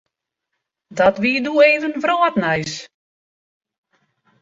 [0.99, 2.73] Dat wie doe even wrâldnijs.